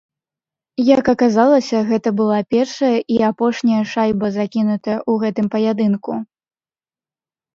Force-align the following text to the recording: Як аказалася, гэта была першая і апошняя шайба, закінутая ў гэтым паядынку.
Як 0.97 1.09
аказалася, 1.13 1.77
гэта 1.89 2.09
была 2.21 2.39
першая 2.55 2.95
і 3.15 3.19
апошняя 3.29 3.83
шайба, 3.93 4.27
закінутая 4.39 4.97
ў 5.11 5.25
гэтым 5.25 5.47
паядынку. 5.57 6.11